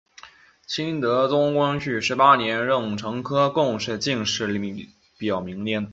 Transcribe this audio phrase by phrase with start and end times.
[0.65, 4.87] 清德宗光绪十八年壬辰科贡士进士列
[5.19, 5.87] 表名单。